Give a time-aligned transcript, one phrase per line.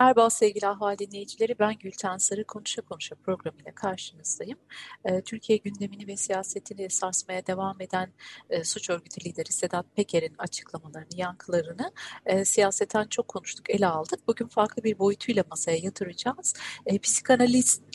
[0.00, 1.58] Merhaba sevgili ahval dinleyicileri.
[1.58, 4.58] Ben Gülten Sarı Konuşa Konuşa programıyla karşınızdayım.
[5.04, 8.12] Ee, Türkiye gündemini ve siyasetini sarsmaya devam eden
[8.50, 11.92] e, suç örgütü lideri Sedat Peker'in açıklamalarını, yankılarını
[12.26, 14.28] e, siyaseten çok konuştuk, ele aldık.
[14.28, 16.54] Bugün farklı bir boyutuyla masaya yatıracağız.
[16.86, 16.94] E,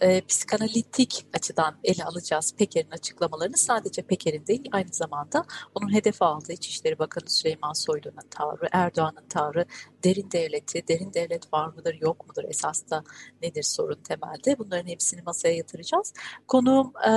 [0.01, 3.57] e, psikanalitik açıdan ele alacağız Peker'in açıklamalarını.
[3.57, 5.45] Sadece Peker'in değil, aynı zamanda
[5.75, 9.65] onun hedef aldığı İçişleri Bakanı Süleyman Soylu'nun tavrı, Erdoğan'ın tavrı,
[10.03, 13.03] derin devleti, derin devlet var yok mudur esas da
[13.41, 14.59] nedir sorun temelde.
[14.59, 16.13] Bunların hepsini masaya yatıracağız.
[16.47, 17.11] Konuğum e,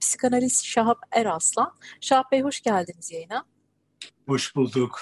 [0.00, 1.74] psikanalist Şahap Eraslan.
[2.00, 3.44] Şahap Bey hoş geldiniz yayına.
[4.26, 5.00] Hoş bulduk.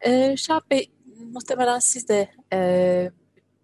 [0.00, 0.92] E, Şahap Bey
[1.32, 3.10] muhtemelen siz de e,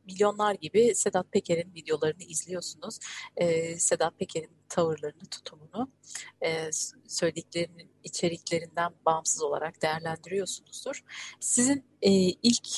[0.09, 2.99] milyonlar gibi Sedat Peker'in videolarını izliyorsunuz.
[3.37, 5.91] Ee, Sedat Peker'in tavırlarını, tutumunu
[6.45, 6.71] e,
[7.09, 11.05] söylediklerinin içeriklerinden bağımsız olarak değerlendiriyorsunuzdur.
[11.41, 12.11] Sizin e,
[12.43, 12.69] ilk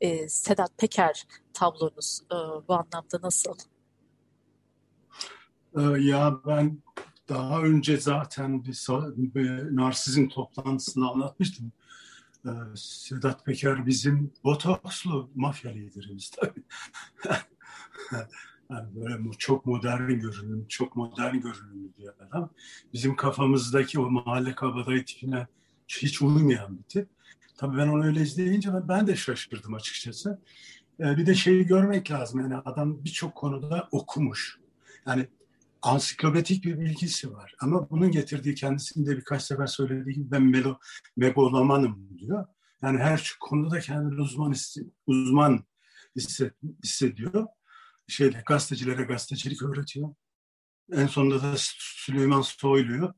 [0.00, 2.36] e, Sedat Peker tablonuz e,
[2.68, 3.54] bu anlamda nasıl?
[5.76, 6.82] Ee, ya ben
[7.28, 8.86] daha önce zaten bir,
[9.34, 11.72] bir narsizm toplantısında anlatmıştım.
[12.46, 16.62] Ee, Sedat Peker bizim botokslu mafya liderimiz tabii.
[18.70, 22.50] yani böyle çok modern görünüm, çok modern görünümlü bir adam.
[22.92, 25.46] Bizim kafamızdaki o mahalle kabadayı tipine
[25.88, 27.08] hiç uymayan bir tip.
[27.58, 30.42] Tabii ben onu öyle izleyince ben de şaşırdım açıkçası.
[31.00, 32.40] Ee, bir de şeyi görmek lazım.
[32.40, 34.58] Yani adam birçok konuda okumuş.
[35.06, 35.28] Yani
[35.82, 37.54] ansiklopedik bir bilgisi var.
[37.60, 40.78] Ama bunun getirdiği kendisinde birkaç sefer söylediği gibi ben melo,
[41.16, 42.46] megalomanım diyor.
[42.82, 44.54] Yani her konuda kendini uzman
[45.06, 45.64] uzman
[46.84, 47.46] hissediyor.
[48.08, 50.14] Şeyle gazetecilere gazetecilik öğretiyor.
[50.92, 53.14] En sonunda da Süleyman Soylu'yu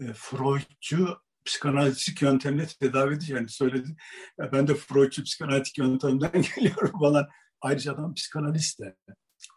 [0.00, 3.96] e, Freudcu psikanalitik yöntemle tedavi edeceğini söyledi.
[4.52, 7.28] Ben de Freudcu psikanalitik yöntemden geliyorum falan.
[7.60, 8.96] Ayrıca adam psikanalist de.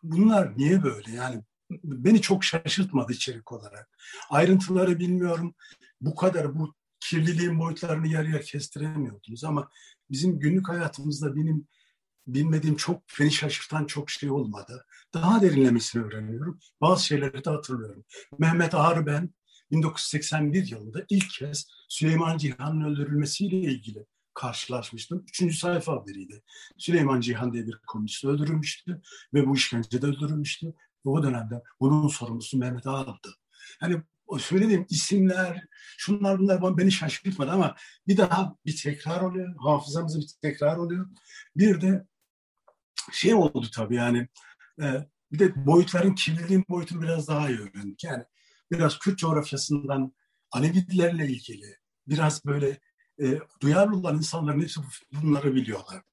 [0.03, 1.11] Bunlar niye böyle?
[1.11, 1.43] Yani
[1.83, 3.89] beni çok şaşırtmadı içerik olarak.
[4.29, 5.55] Ayrıntıları bilmiyorum.
[6.01, 9.69] Bu kadar bu kirliliğin boyutlarını yer yer kestiremiyordunuz ama
[10.09, 11.67] bizim günlük hayatımızda benim
[12.27, 14.85] bilmediğim çok beni şaşırtan çok şey olmadı.
[15.13, 16.59] Daha derinlemesini öğreniyorum.
[16.81, 18.03] Bazı şeyleri de hatırlıyorum.
[18.39, 19.33] Mehmet Ağrı ben
[19.73, 25.23] 1981 yılında ilk kez Süleyman Cihan'ın öldürülmesiyle ilgili karşılaşmıştım.
[25.27, 26.43] Üçüncü sayfa haberiydi.
[26.77, 29.01] Süleyman Cihan diye bir komünist öldürülmüştü
[29.33, 30.73] ve bu işkencede öldürülmüştü.
[31.05, 33.29] Ve o dönemde bunun sorumlusu Mehmet Ağar'dı.
[33.81, 35.65] Yani o söylediğim isimler,
[35.97, 37.75] şunlar bunlar beni şaşırtmadı ama
[38.07, 39.55] bir daha bir tekrar oluyor.
[39.57, 41.09] Hafızamızda bir tekrar oluyor.
[41.55, 42.05] Bir de
[43.11, 44.27] şey oldu tabii yani
[44.81, 48.03] e, bir de boyutların kirliliğin boyutunu biraz daha iyi öğrendik.
[48.03, 48.23] Yani
[48.77, 50.13] biraz Kürt coğrafyasından
[50.51, 52.79] Alevilerle ilgili biraz böyle
[53.21, 56.03] e, duyarlı olan insanların hepsi bunları biliyorlar.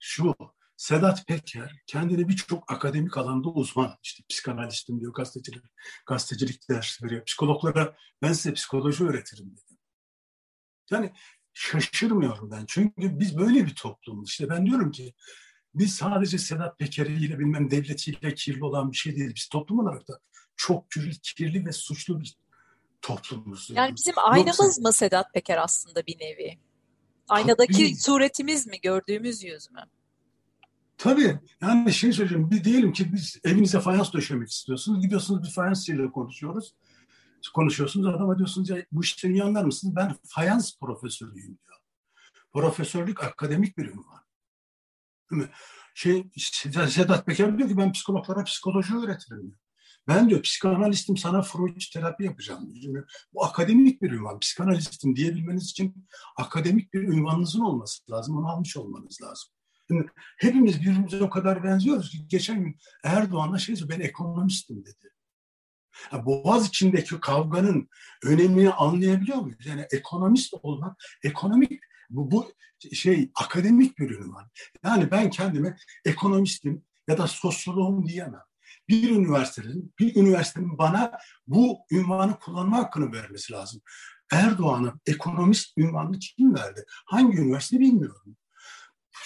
[0.00, 0.34] Şu
[0.76, 3.96] Sedat Peker kendini birçok akademik alanda uzman.
[4.02, 5.64] İşte psikanalistim diyor, gazetecilik,
[6.06, 7.24] gazetecilik dersi veriyor.
[7.24, 9.78] Psikologlara ben size psikoloji öğretirim dedim.
[10.90, 11.12] Yani
[11.52, 12.64] şaşırmıyorum ben.
[12.68, 14.30] Çünkü biz böyle bir toplumuz.
[14.30, 15.14] İşte ben diyorum ki
[15.74, 19.34] biz sadece Sedat Peker'iyle bilmem devletiyle kirli olan bir şey değil.
[19.34, 20.20] Biz toplum olarak da
[20.56, 22.36] çok kirli, kirli ve suçlu bir
[23.02, 23.70] toplumuz.
[23.74, 26.58] Yani bizim aynamız Yoksa, mı Sedat Peker aslında bir nevi?
[27.28, 29.80] Aynadaki tabii, suretimiz mi, gördüğümüz yüz mü?
[30.98, 31.38] Tabii.
[31.60, 32.50] Yani şey söyleyeceğim.
[32.50, 35.00] Bir diyelim ki biz evinize fayans döşemek istiyorsunuz.
[35.00, 36.74] Gidiyorsunuz bir fayansçıyla konuşuyoruz.
[37.54, 38.06] Konuşuyorsunuz.
[38.06, 39.96] Adama diyorsunuz ya bu işten iyi anlar mısınız?
[39.96, 41.78] Ben fayans profesörüyüm diyor.
[42.52, 44.24] Profesörlük akademik bir ünvan.
[45.30, 45.48] Değil mi?
[45.94, 46.30] Şey,
[46.88, 49.58] Sedat Peker diyor ki ben psikologlara psikoloji öğretirim diyor.
[50.08, 52.72] Ben diyor psikanalistim sana Freud terapi yapacağım.
[52.82, 54.38] Şimdi bu akademik bir ünvan.
[54.38, 56.06] Psikanalistim diyebilmeniz için
[56.36, 58.36] akademik bir ünvanınızın olması lazım.
[58.36, 59.50] Onu almış olmanız lazım.
[59.88, 60.06] Şimdi
[60.38, 65.10] hepimiz birbirimize o kadar benziyoruz ki geçen gün Erdoğan'la şey ben ekonomistim dedi.
[66.12, 67.88] Yani Boğaz içindeki kavganın
[68.24, 69.66] önemini anlayabiliyor muyuz?
[69.66, 71.80] Yani ekonomist olmak, ekonomik
[72.10, 72.52] bu, bu
[72.92, 74.50] şey akademik bir ünvan.
[74.84, 78.44] Yani ben kendime ekonomistim ya da sosyoloğum diyemem.
[78.88, 81.12] Bir üniversitenin, bir üniversitenin bana
[81.46, 83.80] bu ünvanı kullanma hakkını vermesi lazım.
[84.32, 86.84] Erdoğan'a ekonomist ünvanını kim verdi?
[87.06, 88.36] Hangi üniversite bilmiyorum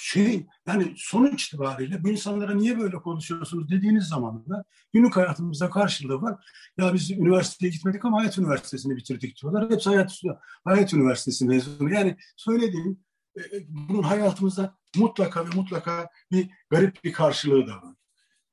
[0.01, 6.23] şey yani sonuç itibariyle bu insanlara niye böyle konuşuyorsunuz dediğiniz zaman da günlük hayatımızda karşılığı
[6.23, 6.45] var.
[6.79, 9.71] Ya biz üniversiteye gitmedik ama Hayat Üniversitesi'ni bitirdik diyorlar.
[9.71, 10.21] Hepsi Hayat,
[10.65, 11.93] Hayat Üniversitesi mezunu.
[11.93, 13.01] Yani söylediğim
[13.37, 17.95] e, e, bunun hayatımızda mutlaka ve mutlaka bir garip bir karşılığı da var.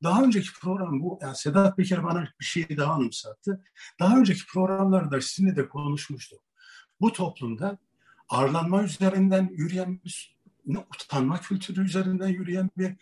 [0.04, 1.20] Daha önceki program bu.
[1.22, 3.64] Yani Sedat Peker bana bir şey daha anımsattı.
[4.00, 6.42] Daha önceki programlarda sizinle de konuşmuştuk.
[7.02, 7.78] Bu toplumda
[8.30, 12.98] ağırlanma üzerinden yürüyen bir utanma kültürü üzerinden yürüyen bir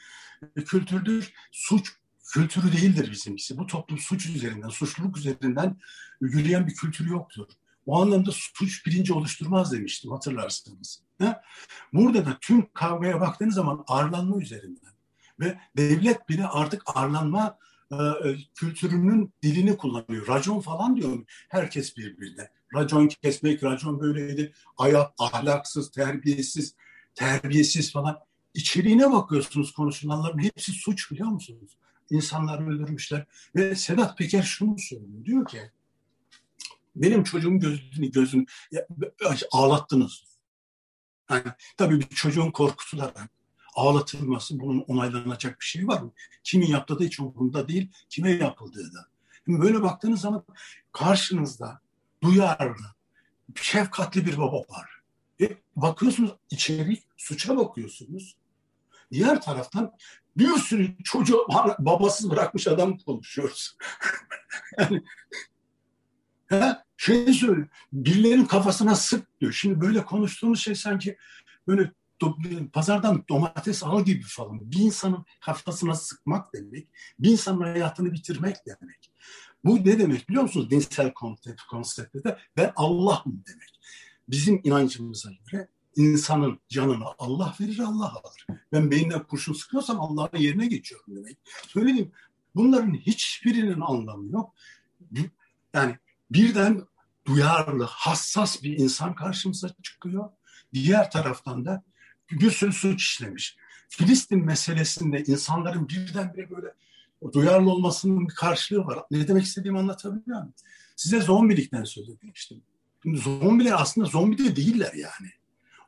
[0.66, 1.34] kültürdür.
[1.52, 1.92] Suç
[2.34, 3.58] kültürü değildir bizimkisi.
[3.58, 5.78] Bu toplum suç üzerinden, suçluluk üzerinden
[6.22, 7.48] yürüyen bir kültür yoktur.
[7.86, 11.04] O anlamda suç bilinci oluşturmaz demiştim hatırlarsınız.
[11.94, 14.94] Burada da tüm kavgaya baktığınız zaman ağırlanma üzerinden
[15.44, 17.58] ve devlet bile artık ağırlanma
[17.92, 17.96] e,
[18.30, 20.28] e, kültürünün dilini kullanıyor.
[20.28, 22.50] Racon falan diyor herkes birbirine.
[22.76, 24.54] Racon kesmek, racon böyleydi.
[24.78, 26.76] Ayak, ahlaksız, terbiyesiz,
[27.16, 28.20] terbiyesiz falan.
[28.54, 31.78] İçeriğine bakıyorsunuz konuşulanların hepsi suç biliyor musunuz?
[32.10, 33.26] İnsanlar öldürmüşler.
[33.56, 35.26] Ve Sedat Peker şunu söylüyor.
[35.26, 35.72] Diyor ki
[36.96, 38.46] benim çocuğum gözünü, gözünü
[39.52, 40.24] ağlattınız.
[41.30, 41.44] Yani,
[41.78, 43.30] tabii bir çocuğun korkutularak
[43.76, 46.12] ağlatılması bunun onaylanacak bir şey var mı?
[46.44, 49.08] Kimin yaptığı da hiç umurunda değil, kime yapıldığı da.
[49.46, 50.44] Şimdi böyle baktığınız zaman
[50.92, 51.82] karşınızda
[52.24, 52.86] duyarlı,
[53.56, 55.02] şefkatli bir baba var.
[55.42, 58.36] E, bakıyorsunuz içerik, suça bakıyorsunuz.
[59.12, 59.92] Diğer taraftan
[60.38, 61.48] bir sürü çocuğu
[61.80, 63.78] babasız bırakmış adam konuşuyoruz.
[64.80, 65.04] yani
[66.50, 69.52] ha, şey söylüyor, birilerinin kafasına sık diyor.
[69.52, 71.18] Şimdi böyle konuştuğumuz şey sanki
[71.68, 71.92] böyle
[72.74, 74.72] pazardan domates al gibi falan.
[74.72, 76.88] Bir insanın kafasına sıkmak demek,
[77.20, 79.12] bir insanın hayatını bitirmek demek.
[79.66, 80.70] Bu ne demek biliyor musunuz?
[80.70, 83.80] Dinsel konsept, konseptte de ben Allah'ım demek.
[84.30, 88.48] Bizim inancımıza göre insanın canını Allah verir, Allah alır.
[88.72, 91.38] Ben beyinden kurşun sıkıyorsam Allah'ın yerine geçiyorum demek.
[91.68, 92.12] Söyleyeyim,
[92.56, 94.54] bunların hiçbirinin anlamı yok.
[95.74, 95.98] Yani
[96.32, 96.82] birden
[97.26, 100.30] duyarlı, hassas bir insan karşımıza çıkıyor.
[100.74, 101.84] Diğer taraftan da
[102.52, 103.58] sürü suç işlemiş.
[103.90, 106.68] Filistin meselesinde insanların birdenbire böyle
[107.34, 109.00] duyarlı olmasının bir karşılığı var.
[109.12, 110.54] Ne demek istediğimi anlatabiliyor muyum?
[110.96, 112.62] Size zombilikten söz etmiştim.
[113.04, 115.32] Şimdi zombiler aslında zombi de değiller yani.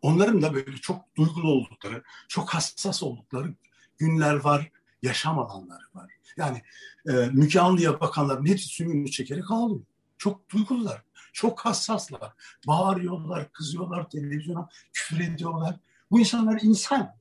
[0.01, 3.53] Onların da böyle çok duygulu oldukları, çok hassas oldukları
[3.97, 4.71] günler var,
[5.03, 6.11] yaşam alanları var.
[6.37, 6.61] Yani
[7.07, 9.81] e, Müge Anlı'ya bakanların hepsi sümüğünü çekerek ağlıyor.
[10.17, 11.03] Çok duygulular,
[11.33, 12.33] çok hassaslar.
[12.67, 15.79] Bağırıyorlar, kızıyorlar, televizyona küfür ediyorlar.
[16.11, 17.15] Bu insanlar insan.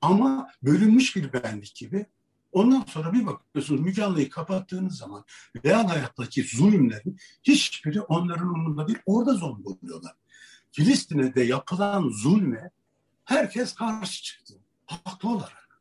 [0.00, 2.06] Ama bölünmüş bir benlik gibi.
[2.52, 5.24] Ondan sonra bir bakıyorsunuz Müge kapattığınız zaman
[5.64, 8.98] real hayattaki zulümlerin hiçbiri onların umurunda değil.
[9.06, 10.12] Orada zombi oluyorlar.
[10.72, 12.70] Filistin'e de yapılan zulme
[13.24, 14.54] herkes karşı çıktı.
[14.86, 15.80] Haklı olarak.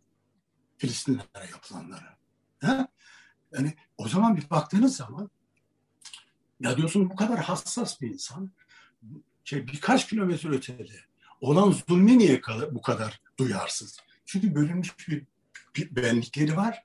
[0.77, 2.17] Filistinlere yapılanlara.
[2.61, 2.87] Ha?
[3.53, 5.29] Yani o zaman bir baktığınız zaman
[6.59, 8.51] ya diyorsun bu kadar hassas bir insan
[9.43, 11.12] şey birkaç kilometre ötede
[11.43, 12.41] olan zulme niye
[12.71, 13.99] bu kadar duyarsız?
[14.25, 15.23] Çünkü bölünmüş bir,
[15.75, 16.83] bir benlikleri var.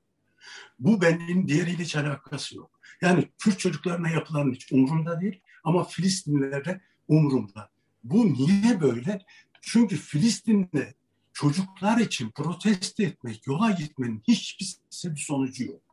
[0.78, 2.80] Bu benliğin diğeriyle hiç alakası yok.
[3.00, 7.70] Yani Kürt çocuklarına yapılan hiç umurumda değil ama Filistinlilere umurumda.
[8.04, 9.20] Bu niye böyle?
[9.60, 10.94] Çünkü Filistin'de
[11.32, 15.87] çocuklar için protesto etmek, yola gitmenin hiçbir sonucu yok.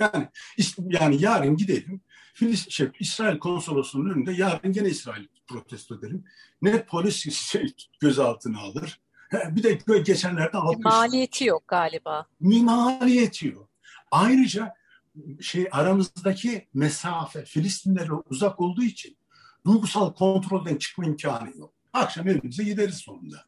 [0.00, 0.28] Yani
[0.78, 2.00] yani yarın gidelim
[2.34, 6.24] Filistin, şey, İsrail konsolosluğunun önünde yarın gene İsrail protesto edelim.
[6.62, 9.00] Ne polis şey, gözaltına alır.
[9.32, 10.84] Bir de geçenlerde almış.
[10.84, 12.26] Maliyeti yok galiba.
[12.40, 13.68] Maliyeti yok.
[14.10, 14.74] Ayrıca
[15.40, 19.16] şey aramızdaki mesafe Filistinlerle uzak olduğu için
[19.66, 21.72] duygusal kontrolden çıkma imkanı yok.
[21.92, 23.44] Akşam evimize gideriz sonunda.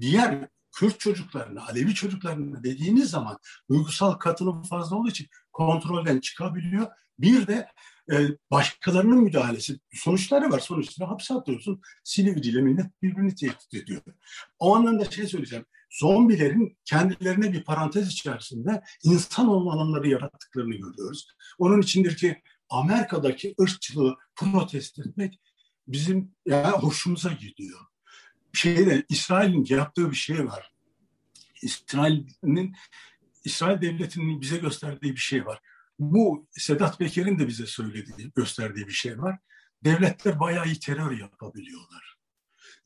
[0.00, 3.38] Diğer Kürt çocuklarına, Alevi çocuklarına dediğiniz zaman
[3.70, 6.86] duygusal katılım fazla olduğu için kontrolden çıkabiliyor.
[7.18, 7.68] Bir de
[8.12, 8.16] e,
[8.50, 10.58] başkalarının müdahalesi sonuçları var.
[10.58, 11.80] Sonuçta hapse atıyorsun.
[12.04, 14.00] Silivri ile millet birbirini tehdit ediyor.
[14.58, 15.64] O anlamda şey söyleyeceğim.
[15.90, 21.28] Zombilerin kendilerine bir parantez içerisinde insan olma alanları yarattıklarını görüyoruz.
[21.58, 25.40] Onun içindir ki Amerika'daki ırkçılığı protesto etmek
[25.88, 27.80] bizim yani hoşumuza gidiyor.
[28.52, 30.72] Şeyde İsrail'in yaptığı bir şey var.
[31.62, 32.76] İsrail'in
[33.44, 35.60] İsrail devletinin bize gösterdiği bir şey var.
[35.98, 39.38] Bu Sedat Peker'in de bize söylediği, gösterdiği bir şey var.
[39.84, 42.18] Devletler bayağı iyi terör yapabiliyorlar.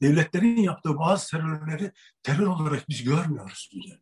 [0.02, 1.92] Devletlerin yaptığı bazı terörleri
[2.22, 3.98] terör olarak biz görmüyoruz bile.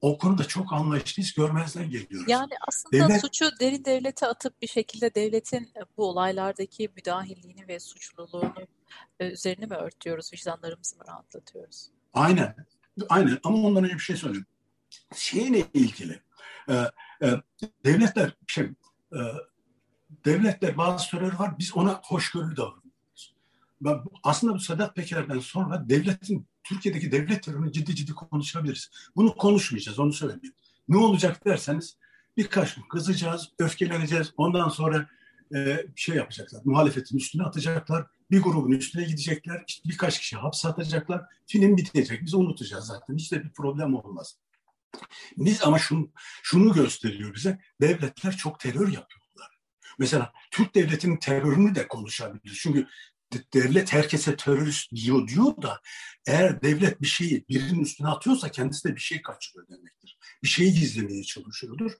[0.00, 2.28] O konuda çok anlayışlıyız, görmezden geliyoruz.
[2.28, 3.20] Yani aslında Devlet...
[3.20, 8.66] suçu derin devlete atıp bir şekilde devletin bu olaylardaki müdahilliğini ve suçluluğunu
[9.20, 11.90] e, üzerine mi örtüyoruz, vicdanlarımızı mı rahatlatıyoruz?
[12.14, 12.54] Aynen,
[13.08, 14.46] aynen ama ondan önce bir şey söyleyeyim.
[15.14, 16.20] Şeyle ilgili,
[16.68, 16.74] e,
[17.22, 17.42] e,
[17.84, 18.64] devletler şey,
[19.12, 19.20] e,
[20.24, 23.34] devletler bazı terör var biz ona hoşgörülü davranıyoruz.
[24.22, 28.90] Aslında bu Sedat Peker'den sonra devletin Türkiye'deki devlet terörünü ciddi ciddi konuşabiliriz.
[29.16, 30.54] Bunu konuşmayacağız onu söyleyeyim.
[30.88, 31.96] Ne olacak derseniz
[32.36, 34.32] birkaç gün kızacağız, öfkeleneceğiz.
[34.36, 35.08] Ondan sonra
[35.54, 38.06] e, şey yapacaklar, muhalefetin üstüne atacaklar.
[38.30, 39.64] Bir grubun üstüne gidecekler.
[39.66, 41.22] İşte birkaç kişi hapse atacaklar.
[41.46, 42.22] Film bitecek.
[42.22, 43.16] Biz unutacağız zaten.
[43.16, 44.38] Hiç de bir problem olmaz.
[45.36, 46.10] Biz ama şunu,
[46.42, 47.58] şunu gösteriyor bize.
[47.80, 49.58] Devletler çok terör yapıyorlar.
[49.98, 52.58] Mesela Türk devletinin terörünü de konuşabiliriz.
[52.58, 52.86] Çünkü
[53.54, 55.80] devlet herkese terörist diyor diyor da
[56.26, 60.18] eğer devlet bir şeyi birinin üstüne atıyorsa kendisi de bir şey kaçırıyor demektir.
[60.42, 61.92] Bir şeyi gizlemeye çalışıyordur.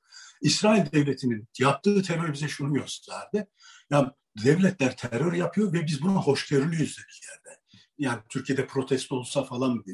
[0.43, 3.47] İsrail devletinin yaptığı terör bize şunu gösterdi.
[3.91, 7.61] Ya devletler terör yapıyor ve biz buna hoşgörülüyüz bir yerde.
[7.99, 9.85] Yani Türkiye'de protesto olsa falan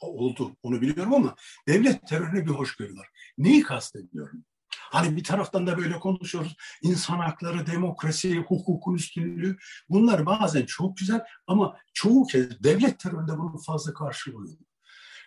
[0.00, 1.34] oldu onu biliyorum ama
[1.68, 3.08] devlet terörüne bir hoşgörü var.
[3.38, 4.44] Neyi kastediyorum?
[4.78, 6.56] Hani bir taraftan da böyle konuşuyoruz.
[6.82, 9.56] İnsan hakları, demokrasi, hukukun üstünlüğü.
[9.88, 14.56] Bunlar bazen çok güzel ama çoğu kez devlet teröründe bunun fazla karşılığı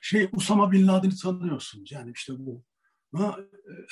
[0.02, 1.92] Şey Usama Bin Laden'i tanıyorsunuz.
[1.92, 2.64] Yani işte bu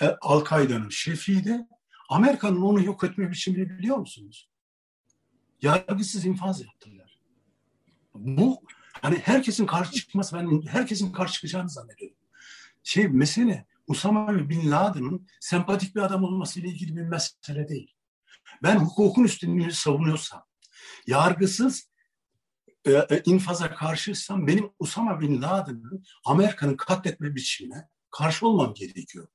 [0.02, 1.68] e, Al-Kaida'nın şefiydi.
[2.10, 4.50] Amerika'nın onu yok etme biçimini biliyor musunuz?
[5.62, 7.20] Yargısız infaz yaptılar.
[8.14, 8.62] Bu
[9.02, 12.18] hani herkesin karşı çıkması ben herkesin karşı çıkacağını zannediyorum.
[12.84, 17.96] Şey mesele Usama Bin Laden'ın sempatik bir adam olması ile ilgili bir mesele değil.
[18.64, 20.44] Ben hukukun üstünlüğünü savunuyorsam,
[21.08, 21.90] yargısız
[22.86, 29.28] e, e, infaza karşıysam benim Usama Bin Laden'ın Amerika'nın katletme biçimine karşı olmam gerekiyor.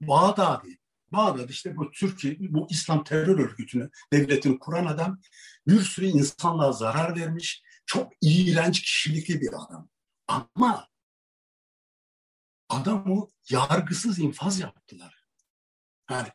[0.00, 0.78] Bağdadi,
[1.12, 5.20] Bağdat işte bu Türkiye, bu İslam terör örgütünü, devletini kuran adam
[5.66, 9.88] bir sürü insanlığa zarar vermiş, çok iğrenç kişilikli bir adam.
[10.28, 10.88] Ama
[12.72, 15.24] adamı yargısız infaz yaptılar.
[16.10, 16.28] Yani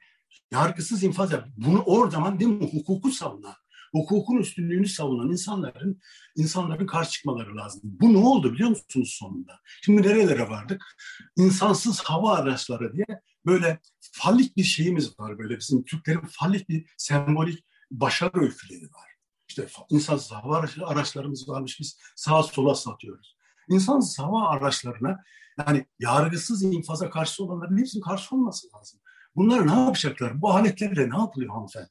[0.51, 1.55] yargısız infaz yaptılar.
[1.57, 3.55] Bunu o zaman değil mi hukuku savunan,
[3.91, 6.01] hukukun üstünlüğünü savunan insanların
[6.35, 7.81] insanların karşı çıkmaları lazım.
[7.83, 9.59] Bu ne oldu biliyor musunuz sonunda?
[9.81, 10.95] Şimdi nerelere vardık?
[11.37, 17.65] İnsansız hava araçları diye böyle fallik bir şeyimiz var böyle bizim Türklerin fallik bir sembolik
[17.91, 19.07] başarı öyküleri var.
[19.49, 23.37] İşte insansız hava araçlarımız varmış biz sağa sola satıyoruz.
[23.69, 25.23] İnsansız hava araçlarına
[25.57, 28.99] yani yargısız infaza karşı olanların hepsinin karşı olması lazım.
[29.35, 30.41] Bunlar ne yapacaklar?
[30.41, 31.89] Bu aletlerle ne yapılıyor hanımefendi?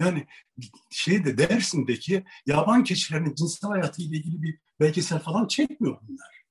[0.00, 0.26] Yani
[0.90, 6.42] şeyde Dersim'deki yaban keçilerinin cinsel hayatıyla ilgili bir belgesel falan çekmiyor bunlar.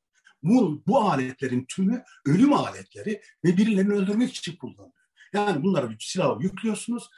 [0.43, 4.91] Bu, bu aletlerin tümü ölüm aletleri ve birilerini öldürmek için kullanılıyor.
[5.34, 7.10] Yani bunlara bir silah yüklüyorsunuz.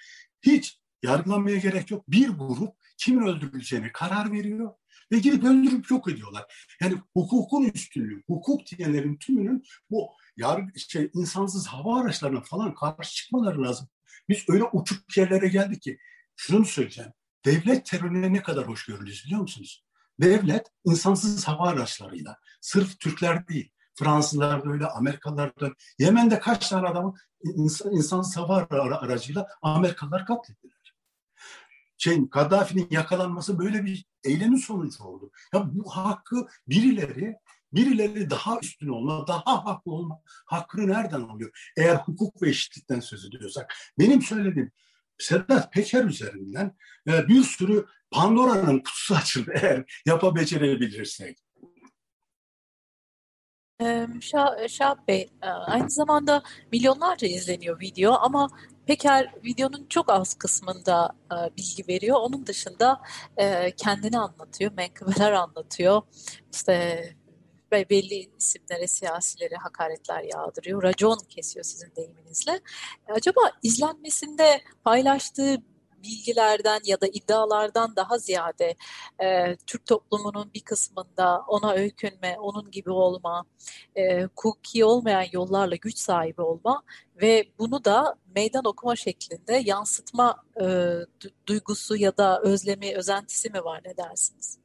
[0.42, 2.10] Hiç yargılanmaya gerek yok.
[2.10, 4.74] Bir grup kimin öldürüleceğine karar veriyor
[5.14, 6.76] ve gidip öldürüp yok ediyorlar.
[6.82, 13.64] Yani hukukun üstünlüğü, hukuk diyenlerin tümünün bu yargı, şey, insansız hava araçlarına falan karşı çıkmaları
[13.64, 13.88] lazım.
[14.30, 15.98] Biz öyle uçuk yerlere geldik ki
[16.36, 17.12] şunu söyleyeceğim.
[17.46, 19.84] Devlet terörüne ne kadar hoş görülüyoruz biliyor musunuz?
[20.22, 26.88] Devlet insansız hava araçlarıyla, sırf Türkler değil, Fransızlar da öyle, Amerikalılar da Yemen'de kaç tane
[26.88, 30.73] adamı insan, insansız hava aracıyla Amerikalılar katlettiler.
[32.04, 35.32] Şey, Kaddafi'nin yakalanması böyle bir eylemin sonucu oldu.
[35.54, 37.36] Ya bu hakkı birileri
[37.74, 41.72] birileri daha üstün olma, daha haklı olma hakkını nereden alıyor?
[41.78, 43.74] Eğer hukuk ve eşitlikten söz ediyorsak.
[44.00, 44.72] Benim söylediğim
[45.18, 51.40] Sedat Peker üzerinden e, bir sürü Pandora'nın kutusu açıldı eğer yapa becerebilirsek.
[54.68, 58.50] Şah, Bey, aynı zamanda milyonlarca izleniyor video ama
[58.86, 61.10] Peker videonun çok az kısmında
[61.58, 62.18] bilgi veriyor.
[62.20, 63.02] Onun dışında
[63.78, 66.02] kendini anlatıyor, menkıbeler anlatıyor.
[66.54, 67.04] İşte
[67.72, 70.84] ve belli isimlere, siyasilere hakaretler yağdırıyor.
[70.84, 72.60] Racon kesiyor sizin deyiminizle.
[73.08, 75.58] Acaba izlenmesinde paylaştığı
[76.04, 78.76] bilgilerden ya da iddialardan daha ziyade
[79.24, 83.46] e, Türk toplumunun bir kısmında ona öykünme, onun gibi olma,
[83.96, 86.84] e, hukuki olmayan yollarla güç sahibi olma
[87.22, 90.66] ve bunu da meydan okuma şeklinde yansıtma e,
[91.48, 94.64] duygusu ya da özlemi, özentisi mi var ne dersiniz?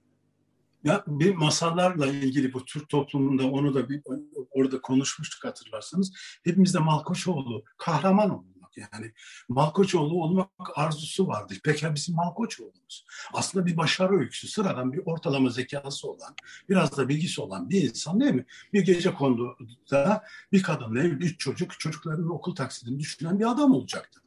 [0.85, 4.03] Ya bir masallarla ilgili bu Türk toplumunda onu da bir,
[4.51, 6.13] orada konuşmuştuk hatırlarsanız.
[6.45, 9.13] Hepimizde Malkoçoğlu kahraman olmak yani
[9.49, 11.55] Malkoçoğlu olmak arzusu vardı.
[11.65, 13.07] Peki bizim Malkoçoğlu'muz.
[13.33, 14.49] Aslında bir başarı öyküsü.
[14.49, 16.35] Sıradan bir ortalama zekası olan,
[16.69, 18.47] biraz da bilgisi olan bir insan değil mi?
[18.73, 24.21] Bir gece konduda bir kadınla evli, üç çocuk, çocukların okul taksidini düşünen bir adam olacaktı.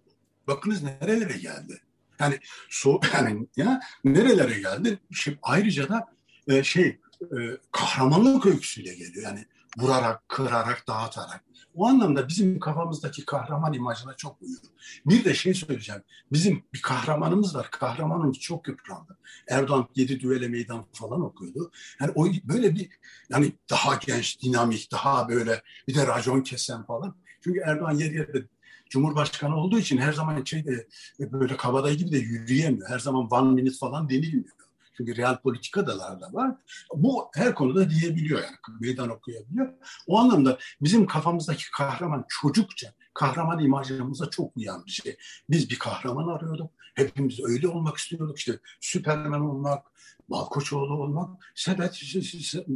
[0.48, 1.82] Bakınız nerelere geldi.
[2.20, 2.40] Yani
[2.70, 5.00] so yani ya nerelere geldi?
[5.12, 6.08] Şey, ayrıca da
[6.48, 7.38] e, şey e,
[7.72, 9.24] kahramanlık öyküsüyle geliyor.
[9.24, 9.46] Yani
[9.78, 11.44] vurarak, kırarak, dağıtarak.
[11.76, 14.62] O anlamda bizim kafamızdaki kahraman imajına çok uyuyor.
[15.06, 16.02] Bir de şey söyleyeceğim.
[16.32, 17.72] Bizim bir kahramanımız var.
[17.72, 19.18] Kahramanımız çok yıprandı.
[19.50, 21.72] Erdoğan yedi düvele meydan falan okuyordu.
[22.02, 22.90] Yani o böyle bir
[23.30, 27.16] yani daha genç, dinamik, daha böyle bir de racon kesen falan.
[27.44, 28.46] Çünkü Erdoğan yer yerde
[28.90, 30.88] Cumhurbaşkanı olduğu için her zaman şeyde
[31.20, 32.90] böyle kabadayı gibi de yürüyemiyor.
[32.90, 34.56] Her zaman one minute falan denilmiyor.
[35.02, 36.56] Çünkü real politikadalar da var.
[36.96, 38.56] Bu her konuda diyebiliyor yani.
[38.82, 39.74] Meydan okuyabiliyor.
[40.08, 45.18] O anlamda bizim kafamızdaki kahraman çocukça kahraman imajımıza çok uyan bir şey.
[45.50, 46.72] Biz bir kahraman arıyorduk.
[46.96, 48.38] Hepimiz öyle olmak istiyorduk.
[48.38, 49.88] İşte Süperman olmak,
[50.28, 51.52] Malkoçoğlu olmak.
[51.56, 51.96] Sedat,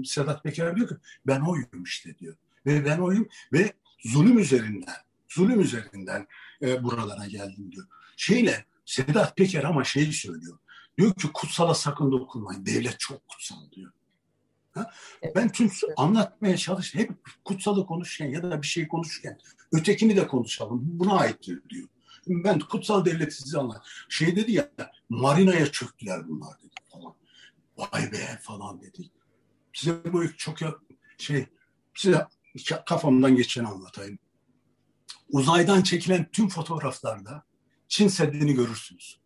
[0.05, 0.95] Sedat Peker diyor ki
[1.27, 2.35] ben oyum işte diyor.
[2.65, 3.73] Ve ben oyum ve
[4.05, 4.95] zulüm üzerinden,
[5.29, 6.27] zulüm üzerinden
[6.61, 7.87] e, buralara geldim diyor.
[8.17, 10.57] Şeyle Sedat Peker ama şeyi söylüyor.
[10.97, 12.65] Diyor ki kutsala sakın dokunmayın.
[12.65, 13.91] Devlet çok kutsal diyor.
[14.71, 14.91] Ha?
[15.35, 17.11] Ben tüm anlatmaya çalış, hep
[17.45, 19.39] kutsalı konuşurken ya da bir şey konuşurken
[19.71, 20.79] ötekini de konuşalım.
[20.83, 21.87] Buna aittir diyor.
[22.27, 23.85] Ben kutsal devleti size anlat.
[24.09, 24.71] Şey dedi ya,
[25.09, 27.13] marinaya çöktüler bunlar dedi falan.
[27.77, 29.11] Vay be falan dedi.
[29.73, 30.75] Size bu çok ya,
[31.17, 31.45] şey,
[31.95, 32.27] size
[32.85, 34.19] kafamdan geçeni anlatayım.
[35.29, 37.43] Uzaydan çekilen tüm fotoğraflarda
[37.87, 39.19] Çin Seddi'ni görürsünüz.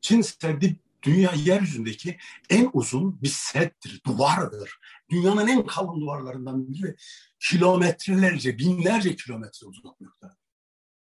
[0.00, 2.18] Çin Seddi dünya yeryüzündeki
[2.50, 4.78] en uzun bir settir, duvardır.
[5.10, 6.96] Dünyanın en kalın duvarlarından biri
[7.40, 10.36] kilometrelerce, binlerce kilometre uzaklıkta.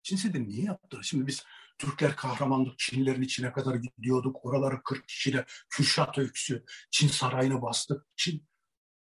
[0.03, 1.03] Çin Seddi niye yaptılar?
[1.03, 1.45] Şimdi biz
[1.79, 4.45] Türkler kahramanlık Çinlerin içine kadar gidiyorduk.
[4.47, 8.07] Oraları 40 kişiyle Kürşat öyküsü, Çin sarayını bastık.
[8.17, 8.49] Çin,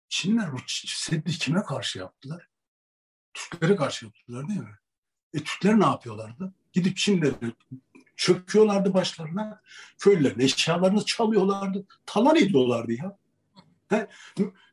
[0.09, 2.49] Çinler bu Seddi kime karşı yaptılar?
[3.35, 4.78] Türklere karşı yaptılar değil mi?
[5.35, 6.54] E Türkler ne yapıyorlardı?
[6.75, 7.35] Gidip Çinleri
[8.16, 9.61] çöküyorlardı başlarına.
[9.99, 11.87] Köylülerin eşyalarını çalıyorlardı.
[12.07, 13.19] Talan ediyorlardı ya.
[13.88, 14.09] He,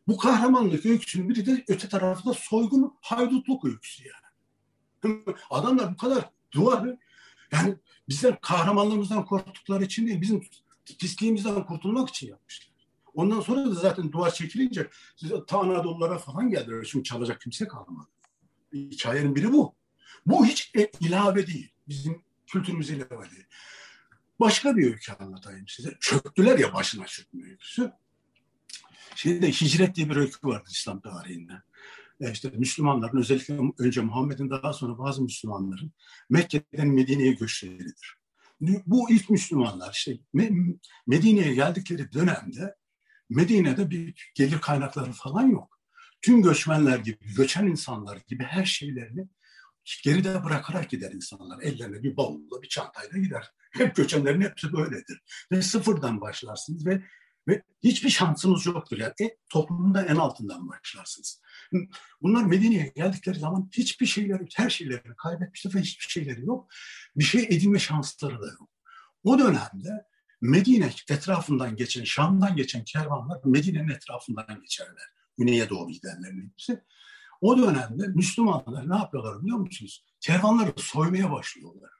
[0.07, 5.21] bu kahramanlık öyküsünün biri de öte tarafta soygun haydutluk öyküsü yani.
[5.49, 6.97] Adamlar bu kadar duvarı
[7.51, 7.75] yani
[8.09, 10.43] bizden kahramanlığımızdan korktukları için değil bizim
[10.99, 12.71] pisliğimizden kurtulmak için yapmışlar.
[13.13, 14.89] Ondan sonra da zaten duvar çekilince
[15.47, 16.83] ta Anadolulara falan geldiler.
[16.83, 18.07] Şimdi çalacak kimse kalmadı.
[18.73, 19.75] Hikayenin biri bu.
[20.25, 21.71] Bu hiç e, ilave değil.
[21.91, 23.27] Bizim kültürümüz ilave
[24.39, 25.97] Başka bir öykü anlatayım size.
[25.99, 27.91] Çöktüler ya başına çökme öyküsü.
[29.15, 31.53] Şimdi Hicret diye bir öykü vardı İslam tarihinde.
[32.21, 35.91] E işte Müslümanların özellikle önce Muhammed'in daha sonra bazı Müslümanların
[36.29, 38.17] Mekke'den Medine'ye göçleridir.
[38.85, 40.17] Bu ilk Müslümanlar işte
[41.07, 42.75] Medine'ye geldikleri dönemde
[43.29, 45.79] Medine'de bir gelir kaynakları falan yok.
[46.21, 49.27] Tüm göçmenler gibi, göçen insanlar gibi her şeylerini
[50.03, 51.61] geride bırakarak gider insanlar.
[51.61, 53.51] Ellerine bir bavulla, bir çantayla gider.
[53.71, 55.21] Hep göçenlerin hepsi böyledir.
[55.51, 57.01] Ve sıfırdan başlarsınız ve
[57.47, 58.97] ve hiçbir şansınız yoktur.
[58.97, 61.41] Yani e, toplumda en altından başlarsınız.
[62.21, 66.69] Bunlar Medine'ye geldikleri zaman hiçbir şeyleri, her şeylerini kaybetmişler ve hiçbir şeyleri yok.
[67.15, 68.69] Bir şey edinme şansları da yok.
[69.23, 70.05] O dönemde
[70.41, 75.09] Medine etrafından geçen, Şam'dan geçen kervanlar Medine'nin etrafından geçerler.
[75.37, 76.83] Güney'e doğru gidenlerin hepsi.
[77.41, 80.05] O dönemde Müslümanlar ne yapıyorlar biliyor musunuz?
[80.19, 81.91] Kervanları soymaya başlıyorlar.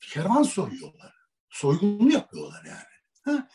[0.00, 1.14] Kervan soyuyorlar.
[1.50, 2.94] Soygununu yapıyorlar yani.
[3.24, 3.48] Ha?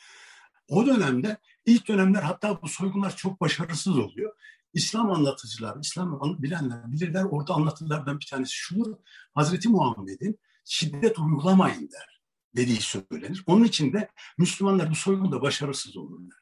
[0.68, 4.36] O dönemde ilk dönemler hatta bu soygunlar çok başarısız oluyor.
[4.74, 7.24] İslam anlatıcılar, İslam bilenler bilirler.
[7.24, 8.96] Orada anlatılardan bir tanesi şudur.
[9.34, 12.22] Hazreti Muhammed'in şiddet uygulamayın der
[12.56, 13.44] dediği söylenir.
[13.46, 16.38] Onun için de Müslümanlar bu soygunda başarısız olurlar.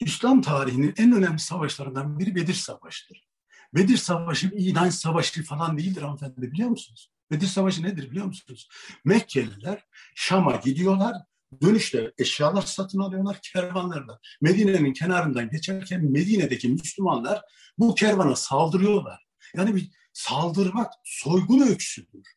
[0.00, 3.33] İslam tarihinin en önemli savaşlarından biri Bedir Savaşı'dır.
[3.74, 7.10] Bedir Savaşı inanç savaşı falan değildir hanımefendi biliyor musunuz?
[7.30, 8.68] Bedir Savaşı nedir biliyor musunuz?
[9.04, 9.84] Mekkeliler
[10.14, 11.16] Şam'a gidiyorlar,
[11.62, 14.20] dönüşte eşyalar satın alıyorlar kervanlarla.
[14.40, 17.42] Medine'nin kenarından geçerken Medine'deki Müslümanlar
[17.78, 19.26] bu kervana saldırıyorlar.
[19.56, 22.34] Yani bir saldırmak soygun öyküsüdür.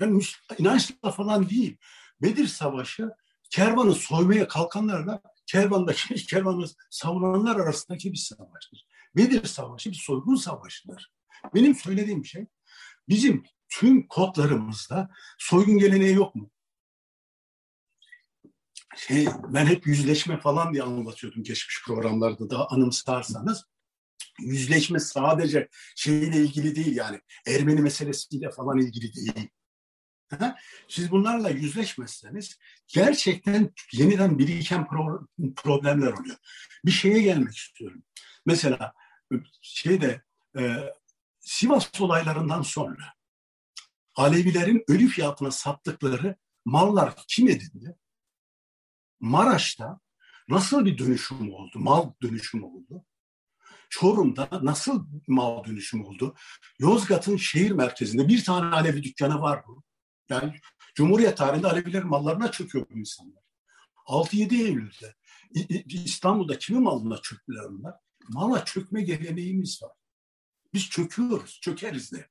[0.00, 0.22] Yani
[0.58, 1.76] inançla falan değil.
[2.22, 3.10] Bedir Savaşı
[3.50, 8.89] kervanı soymaya kalkanlarla kervandaki kervanı savunanlar arasındaki bir savaştır.
[9.16, 11.12] Bedir Savaşı bir soygun savaşıdır.
[11.54, 12.46] Benim söylediğim şey
[13.08, 16.50] bizim tüm kodlarımızda soygun geleneği yok mu?
[18.96, 23.64] Şey, ben hep yüzleşme falan diye anlatıyordum geçmiş programlarda da anımsarsanız.
[24.40, 29.48] Yüzleşme sadece şeyle ilgili değil yani Ermeni meselesiyle falan ilgili değil.
[30.88, 34.86] Siz bunlarla yüzleşmezseniz gerçekten yeniden biriken
[35.56, 36.36] problemler oluyor.
[36.84, 38.02] Bir şeye gelmek istiyorum.
[38.50, 38.92] Mesela
[39.62, 40.22] şeyde
[40.58, 40.76] e,
[41.40, 43.14] Sivas olaylarından sonra
[44.14, 47.96] Alevilerin ölü fiyatına sattıkları mallar kim edindi?
[49.20, 50.00] Maraş'ta
[50.48, 51.78] nasıl bir dönüşüm oldu?
[51.78, 53.04] Mal dönüşümü oldu.
[53.90, 56.34] Çorum'da nasıl mal dönüşüm oldu?
[56.78, 59.82] Yozgat'ın şehir merkezinde bir tane Alevi dükkanı var bu.
[60.28, 60.60] Yani
[60.94, 63.42] Cumhuriyet tarihinde Alevilerin mallarına çöküyor bu insanlar.
[64.06, 65.14] 6-7 Eylül'de
[65.86, 68.09] İstanbul'da kimin malına çöktüler onlar?
[68.28, 69.92] Mala çökme geleneğimiz var.
[70.74, 72.28] Biz çöküyoruz, çökeriz de.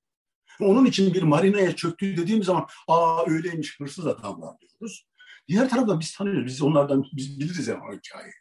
[0.60, 5.08] Onun için bir marinaya çöktü dediğim zaman aa öyleymiş hırsız adamlar diyoruz.
[5.47, 6.45] Diğer taraftan biz tanıyoruz.
[6.45, 8.34] Biz onlardan biz biliriz yani o hikayeyi.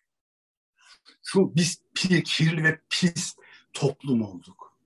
[1.23, 3.37] Şu biz pir, kirli ve pis
[3.73, 4.79] toplum olduk.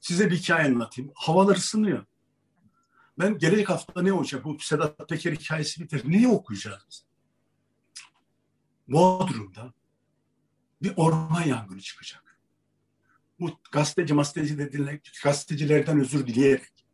[0.00, 1.12] Size bir hikaye anlatayım.
[1.14, 2.04] Havalar ısınıyor.
[3.18, 4.44] Ben gelecek hafta ne olacak?
[4.44, 6.00] Bu Sedat Peker hikayesi biter.
[6.04, 7.04] Neyi okuyacağız?
[8.88, 9.72] Bodrum'da
[10.82, 12.38] bir orman yangını çıkacak.
[13.40, 16.84] Bu gazeteci masteci dediğine gazetecilerden özür dileyerek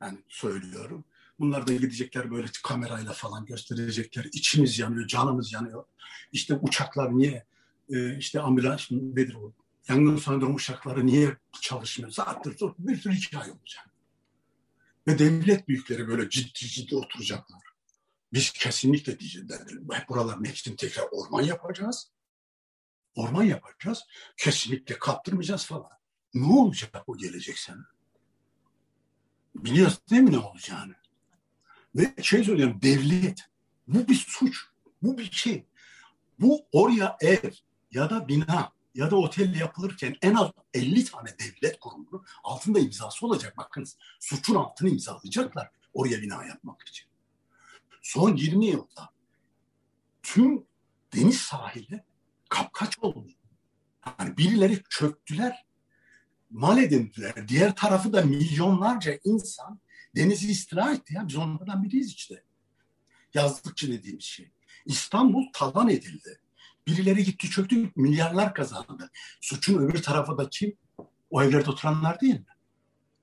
[0.00, 1.04] yani söylüyorum.
[1.38, 4.24] Bunlar da gidecekler böyle kamerayla falan gösterecekler.
[4.24, 5.84] İçimiz yanıyor, canımız yanıyor.
[6.32, 7.44] İşte uçaklar niye,
[7.90, 9.52] e, işte ambulans nedir o?
[9.88, 12.12] Yangın söndürme uçakları niye çalışmıyor?
[12.12, 13.90] Zaten bir sürü hikaye olacak.
[15.06, 17.62] Ve devlet büyükleri böyle ciddi ciddi oturacaklar.
[18.32, 19.48] Biz kesinlikle diyeceğiz.
[20.08, 22.10] Buraların hepsini tekrar orman yapacağız.
[23.14, 24.06] Orman yapacağız.
[24.36, 25.90] Kesinlikle kaptırmayacağız falan.
[26.34, 27.82] Ne olacak o gelecek sene?
[29.54, 30.94] Biliyorsun değil mi ne olacağını?
[31.94, 33.48] Ve şey söylüyorum devlet.
[33.86, 34.66] Bu bir suç.
[35.02, 35.66] Bu bir şey.
[36.40, 37.50] Bu oraya ev
[37.90, 43.26] ya da bina ya da otel yapılırken en az 50 tane devlet kurumunun altında imzası
[43.26, 43.56] olacak.
[43.56, 47.08] Bakınız suçun altını imzalayacaklar oraya bina yapmak için.
[48.02, 49.10] Son 20 yılda
[50.22, 50.66] tüm
[51.14, 52.04] deniz sahili
[52.48, 53.30] kapkaç oldu.
[54.18, 55.66] Yani birileri çöktüler,
[56.50, 57.48] mal edindiler.
[57.48, 59.80] Diğer tarafı da milyonlarca insan
[60.16, 61.14] denizi istila etti.
[61.14, 61.28] Ya.
[61.28, 62.42] Biz onlardan biriyiz işte.
[63.34, 64.50] Yazlıkçı dediğimiz şey.
[64.86, 66.40] İstanbul talan edildi.
[66.86, 69.10] Birileri gitti çöktü, milyarlar kazandı.
[69.40, 70.76] Suçun öbür tarafı da kim?
[71.30, 72.46] O evlerde oturanlar değil mi?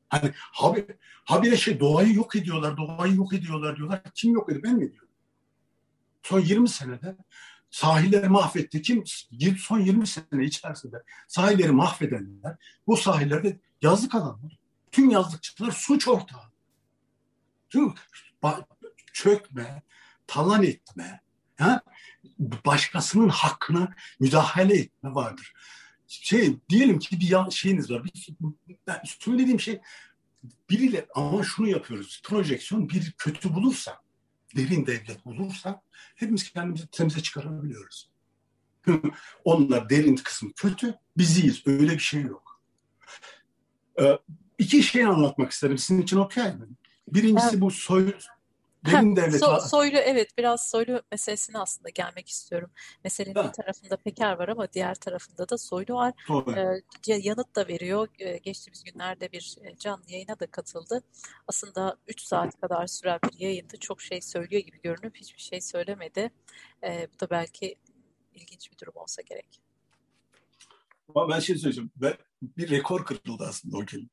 [0.09, 0.83] Hani haber,
[1.25, 4.01] habire şey doğayı yok ediyorlar, doğayı yok ediyorlar diyorlar.
[4.15, 4.63] Kim yok ediyor?
[4.63, 5.09] Ben mi diyorum?
[6.23, 7.17] Son 20 senede
[7.75, 8.81] sahilleri mahvetti.
[8.81, 9.03] Kim?
[9.57, 12.55] Son 20 sene içerisinde sahilleri mahvedenler
[12.87, 14.59] bu sahillerde yazlık alanlar.
[14.91, 16.51] Tüm yazlıkçılar suç ortağı.
[17.69, 17.93] Tüm
[19.13, 19.81] çökme,
[20.27, 21.21] talan etme,
[21.57, 21.81] ha?
[22.39, 25.53] başkasının hakkına müdahale etme vardır.
[26.07, 28.03] Şey diyelim ki bir şeyiniz var.
[28.03, 28.29] Bir,
[28.87, 29.81] ben söylediğim şey
[30.69, 32.21] biriyle ama şunu yapıyoruz.
[32.25, 34.01] Projeksiyon bir kötü bulursa,
[34.55, 35.81] derin devlet bulursa
[36.15, 38.09] hepimiz kendimizi temize çıkarabiliyoruz.
[39.43, 41.63] Onlar derin kısmı kötü, biziyiz.
[41.65, 42.61] Öyle bir şey yok.
[44.01, 44.19] Ee,
[44.57, 45.77] iki şey anlatmak isterim.
[45.77, 46.67] Sizin için okey mi?
[47.07, 47.61] Birincisi evet.
[47.61, 48.13] bu soy,
[48.85, 49.39] Derin devlet.
[49.39, 52.71] So, soylu evet biraz soylu meselesine aslında gelmek istiyorum.
[53.03, 53.47] Meselenin ha.
[53.47, 56.13] bir tarafında Peker var ama diğer tarafında da soylu var.
[57.07, 58.07] Ee, yanıt da veriyor.
[58.19, 61.03] Ee, geçtiğimiz günlerde bir canlı yayına da katıldı.
[61.47, 63.77] Aslında 3 saat kadar süren bir yayındı.
[63.77, 66.31] Çok şey söylüyor gibi görünüp hiçbir şey söylemedi.
[66.83, 67.75] Ee, bu da belki
[68.33, 69.61] ilginç bir durum olsa gerek.
[71.15, 71.91] Ama ben şey söyleyeceğim.
[71.95, 74.09] Ben, bir rekor kırıldı aslında o gün.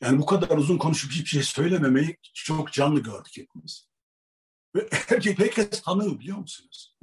[0.00, 3.89] Yani bu kadar uzun konuşup hiçbir şey söylememeyi çok canlı gördük hepimiz.
[4.74, 6.96] Ve herkes, herkes tanıyor biliyor musunuz?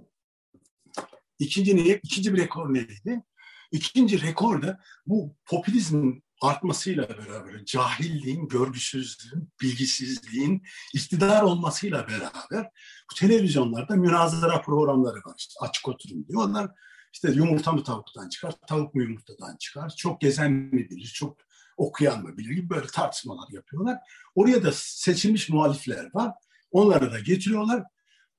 [1.40, 3.24] İkinci, ne, ikinci bir rekor neydi?
[3.72, 12.70] İkinci rekor da bu popülizmin artmasıyla beraber cahilliğin, görgüsüzlüğün, bilgisizliğin iktidar olmasıyla beraber
[13.12, 15.36] bu televizyonlarda münazara programları var.
[15.38, 16.72] İşte açık oturum diyorlar.
[17.14, 21.38] İşte yumurta mı tavuktan çıkar, tavuk mu yumurtadan çıkar, çok gezen mi bilir, çok
[21.78, 23.98] okuyan mı bilir gibi böyle tartışmalar yapıyorlar.
[24.36, 26.34] Oraya da seçilmiş muhalifler var.
[26.72, 27.84] Onları da getiriyorlar.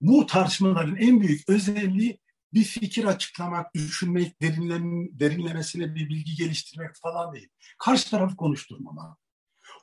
[0.00, 2.20] Bu tartışmaların en büyük özelliği
[2.54, 7.48] bir fikir açıklamak, düşünmek, derinlem, derinlemesine bir bilgi geliştirmek falan değil.
[7.78, 9.18] Karşı tarafı konuşturmamak.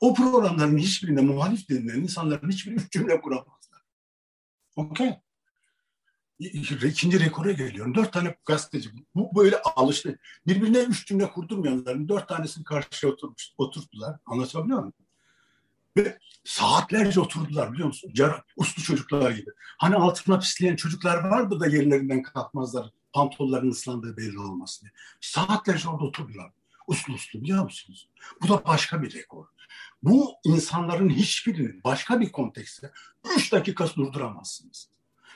[0.01, 3.81] O programların hiçbirinde muhalif denilen insanların hiçbiri üç cümle kuramazlar.
[4.75, 5.13] Okey.
[6.39, 7.95] İkinci rekora geliyorum.
[7.95, 8.89] Dört tane gazeteci.
[9.15, 10.19] Bu böyle alıştı.
[10.47, 14.19] Birbirine üç cümle kurdurmayanların dört tanesini karşıya oturmuş, oturttular.
[14.25, 14.93] Anlatabiliyor muyum?
[15.97, 18.11] Ve saatlerce oturdular biliyor musun?
[18.13, 19.49] Car uslu çocuklar gibi.
[19.77, 22.89] Hani altına pisleyen çocuklar vardı da yerlerinden kalkmazlar.
[23.13, 24.91] Pantollarının ıslandığı belli olmasın diye.
[25.21, 26.51] Saatlerce orada oturdular.
[26.87, 28.09] Uslu uslu biliyor musunuz?
[28.41, 29.45] Bu da başka bir rekor.
[30.03, 32.91] Bu insanların hiçbirini başka bir kontekste
[33.37, 34.89] üç dakikası durduramazsınız.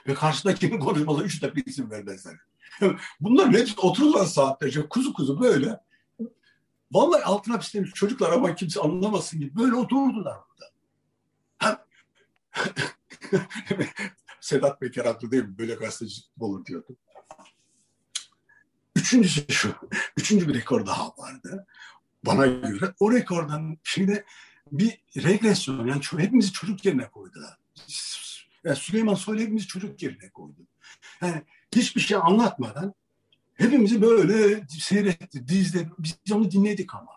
[0.08, 2.36] Ve karşıdakinin konuşmaları üç dakika izin vermezler.
[3.20, 5.80] Bunlar hepsi otururlar saatlerce kuzu kuzu böyle
[6.92, 10.70] Vallahi altına pislemiş çocuklar ama kimse anlamasın gibi böyle oturdular burada.
[14.42, 15.58] Sedat Peker haklı değil mi?
[15.58, 16.96] Böyle gazeteci olur diyordu.
[18.96, 19.76] Üç Üçüncüsü şu.
[20.18, 21.68] Üçüncü bir rekor daha vardı.
[22.26, 24.26] Bana göre o rekordan şimdi
[24.72, 27.58] bir regresyon yani hepimizi çocuk yerine koydular.
[28.64, 30.68] Yani Süleyman Soylu hepimizi çocuk yerine koydu.
[31.22, 31.44] Yani
[31.76, 32.94] hiçbir şey anlatmadan
[33.60, 35.90] hepimizi böyle seyretti, dizdi.
[36.00, 37.12] Biz onu dinledik ama.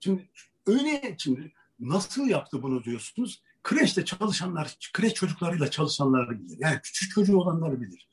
[0.00, 0.28] Şimdi
[0.66, 3.42] öyle şimdi nasıl yaptı bunu diyorsunuz?
[3.62, 6.56] Kreşte çalışanlar, kreş çocuklarıyla çalışanlar bilir.
[6.60, 8.08] Yani küçük çocuğu olanlar bilir.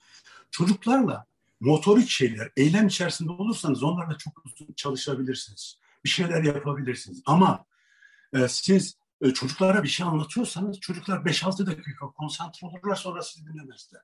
[0.52, 1.26] Çocuklarla
[1.60, 4.44] motorik şeyler, eylem içerisinde olursanız onlarla çok
[4.78, 5.80] çalışabilirsiniz.
[6.04, 7.22] Bir şeyler yapabilirsiniz.
[7.26, 7.66] Ama
[8.34, 14.02] e, siz e, çocuklara bir şey anlatıyorsanız çocuklar 5-6 dakika konsantre olurlar sonra sizi dinlemezler.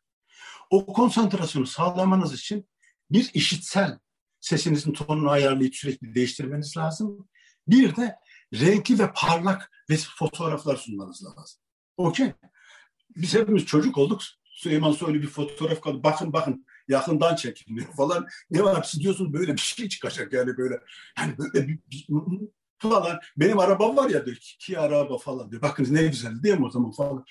[0.69, 2.65] O konsantrasyonu sağlamanız için
[3.11, 3.99] bir işitsel
[4.39, 7.27] sesinizin tonunu ayarlayıp sürekli değiştirmeniz lazım.
[7.67, 8.15] Bir de
[8.53, 11.61] renkli ve parlak ve fotoğraflar sunmanız lazım.
[11.97, 12.33] Okey.
[13.15, 14.21] Biz hepimiz çocuk olduk.
[14.43, 16.03] Süleyman Soylu bir fotoğraf kaldı.
[16.03, 18.27] Bakın bakın yakından çekiliyor falan.
[18.49, 20.79] Ne var siz diyorsunuz böyle bir şey çıkacak yani böyle.
[21.17, 22.07] Yani böyle bir, bir
[22.77, 23.19] falan.
[23.37, 25.61] Benim arabam var ya diyor ki araba falan diyor.
[25.61, 27.25] Bakın ne güzel değil mi o zaman falan.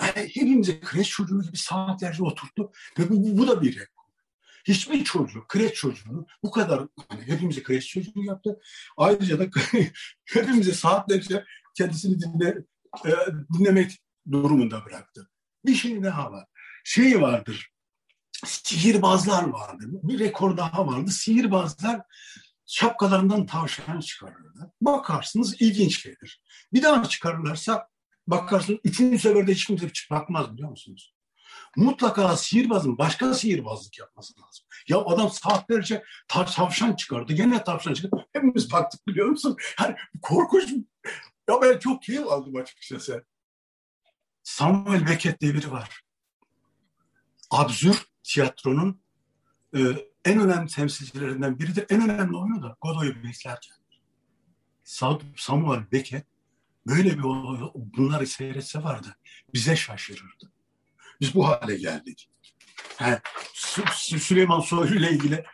[0.00, 2.70] Yani hepimize kreş çocuğu gibi saatlerce oturttu.
[2.98, 3.95] Ve bu, bu da bir rekor.
[4.68, 8.60] Hiçbir çocuk, kreş çocuğunu bu kadar hani hepimize kreş çocuğu yaptı.
[8.96, 9.44] Ayrıca da
[10.24, 12.56] hepimize saatlerce kendisini dinle,
[13.06, 13.10] e,
[13.58, 13.98] dinlemek
[14.32, 15.30] durumunda bıraktı.
[15.66, 16.46] Bir şey daha var.
[16.84, 17.70] Şey vardır.
[18.44, 19.84] Sihirbazlar vardı.
[19.88, 21.10] Bir rekor daha vardı.
[21.10, 22.00] Sihirbazlar
[22.66, 24.68] şapkalarından tavşan çıkarırlar.
[24.80, 26.42] Bakarsınız ilginç gelir.
[26.72, 27.88] Bir daha çıkarırlarsa
[28.26, 31.15] bakarsınız üçüncü seferde hiç kimse bakmaz biliyor musunuz?
[31.76, 34.66] Mutlaka sihirbazın başka sihirbazlık yapması lazım.
[34.88, 37.32] Ya adam saatlerce tavşan çıkardı.
[37.32, 38.26] Gene tavşan çıkardı.
[38.32, 39.56] Hepimiz baktık biliyor musun?
[39.80, 40.72] Yani korkunç.
[41.48, 43.24] Ya ben çok keyif aldım açıkçası.
[44.42, 46.00] Samuel Beckett diye biri var.
[47.50, 49.00] Absürt tiyatronun
[49.76, 49.80] e,
[50.24, 51.86] en önemli temsilcilerinden biridir.
[51.90, 53.76] En önemli oyunu da Godoy'u beklerken.
[55.36, 56.26] Samuel Beckett
[56.86, 57.22] böyle bir
[57.74, 59.16] bunları seyretse vardı.
[59.54, 60.52] Bize şaşırırdı.
[61.20, 62.30] Biz bu hale geldik.
[63.00, 63.18] Yani
[63.94, 65.44] Süleyman Soylu ile ilgili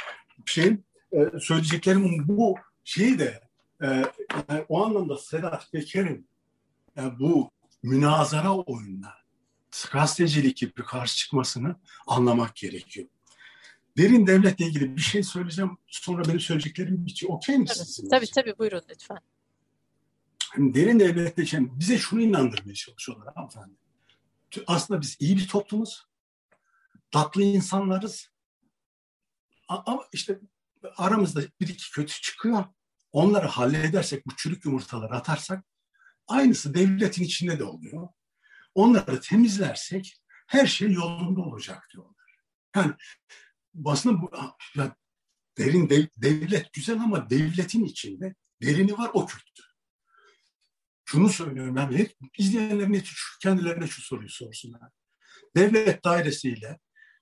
[0.47, 3.41] şeyin e, söyleyeceklerim bu şeyi de
[3.83, 3.87] e,
[4.49, 6.29] yani o anlamda Sedat Peker'in
[6.97, 7.51] yani bu
[7.83, 9.15] münazara oyununa
[9.93, 13.09] gazetecilik gibi karşı çıkmasını anlamak gerekiyor.
[13.97, 15.79] Derin devletle ilgili bir şey söyleyeceğim.
[15.87, 17.33] Sonra benim söyleyeceklerim bitiyor.
[17.33, 19.19] Okey mi tabii, Tabii tabii buyurun lütfen.
[20.57, 23.75] Derin devletle için bize şunu inandırmaya çalışıyorlar hanımefendi.
[24.67, 26.07] Aslında biz iyi bir toplumuz.
[27.11, 28.29] Tatlı insanlarız.
[29.69, 30.41] Ama işte
[30.97, 32.65] aramızda bir iki kötü çıkıyor.
[33.13, 35.65] Onları halledersek, bu çürük yumurtaları atarsak
[36.27, 38.09] aynısı devletin içinde de oluyor.
[38.75, 42.37] Onları temizlersek her şey yolunda olacak diyorlar.
[42.77, 42.95] Yani
[43.85, 44.31] aslında bu,
[44.77, 44.97] ya
[45.59, 49.63] derin dev, devlet güzel ama devletin içinde derini var o kötü.
[51.13, 53.03] Şunu söylüyorum ben hep izleyenlerin
[53.41, 54.91] kendilerine şu soruyu sorsunlar.
[55.57, 56.79] Devlet dairesiyle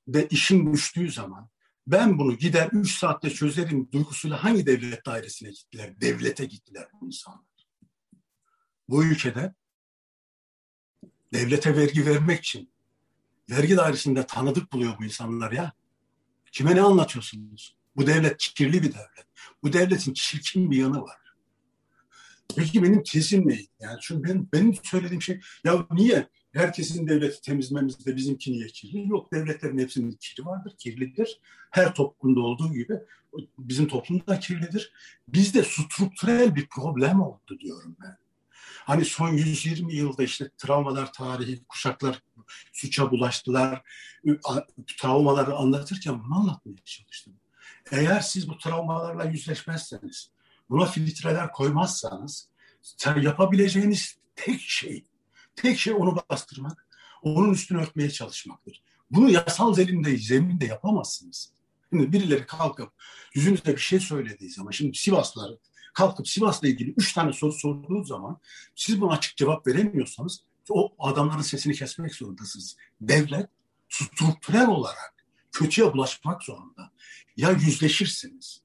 [0.09, 1.48] de işin düştüğü zaman
[1.87, 6.00] ben bunu gider üç saatte çözerim duygusuyla hangi devlet dairesine gittiler?
[6.00, 7.68] Devlete gittiler bu insanlar.
[8.88, 9.55] Bu ülkede
[11.33, 12.72] devlete vergi vermek için
[13.50, 15.72] vergi dairesinde tanıdık buluyor bu insanlar ya.
[16.53, 17.76] Kime ne anlatıyorsunuz?
[17.96, 19.26] Bu devlet kirli bir devlet.
[19.62, 21.19] Bu devletin çirkin bir yanı var.
[22.56, 23.58] Peki benim tezim ne?
[23.80, 29.08] Yani çünkü benim, benim söylediğim şey ya niye herkesin devleti temizlememizde bizimki niye kirli?
[29.08, 31.40] Yok devletlerin hepsinin kiri vardır, kirlidir.
[31.70, 32.94] Her toplumda olduğu gibi
[33.58, 34.92] bizim toplumda kirlidir.
[35.28, 38.16] Bizde strukturel bir problem oldu diyorum ben.
[38.84, 42.22] Hani son 120 yılda işte travmalar tarihi, kuşaklar
[42.72, 43.82] suça bulaştılar.
[45.00, 47.34] Travmaları anlatırken bunu anlatmaya çalıştım.
[47.92, 50.30] Eğer siz bu travmalarla yüzleşmezseniz,
[50.70, 52.48] buna filtreler koymazsanız
[53.22, 55.04] yapabileceğiniz tek şey,
[55.56, 56.87] tek şey onu bastırmak,
[57.22, 58.83] onun üstünü örtmeye çalışmaktır.
[59.11, 61.52] Bunu yasal zeminde, zeminde yapamazsınız.
[61.90, 62.92] Şimdi birileri kalkıp
[63.35, 65.50] yüzünüzde bir şey söylediği zaman, şimdi Sivaslılar
[65.94, 68.38] kalkıp Sivas'la ilgili üç tane soru sorduğunuz zaman
[68.74, 72.76] siz buna açık cevap veremiyorsanız o adamların sesini kesmek zorundasınız.
[73.00, 73.48] Devlet
[73.88, 75.14] strukturel olarak
[75.52, 76.92] kötüye bulaşmak zorunda.
[77.37, 78.61] Ya yüzleşirsiniz,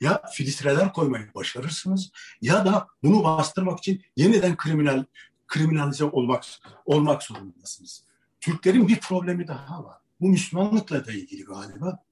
[0.00, 2.10] ya filtreler koymayı başarırsınız
[2.42, 5.04] ya da bunu bastırmak için yeniden kriminal
[5.46, 6.44] kriminalize olmak
[6.84, 8.04] olmak zorundasınız.
[8.40, 9.96] Türklerin bir problemi daha var.
[10.20, 12.02] Bu Müslümanlıkla da ilgili galiba.